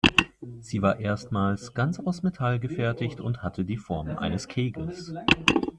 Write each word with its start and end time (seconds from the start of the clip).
Sie 0.61 0.81
war 0.81 0.99
erstmals 0.99 1.75
ganz 1.75 1.99
aus 1.99 2.23
Metall 2.23 2.59
gefertigt 2.59 3.21
und 3.21 3.43
hatte 3.43 3.63
die 3.65 3.77
Form 3.77 4.17
eines 4.17 4.47
Kegels. 4.47 5.13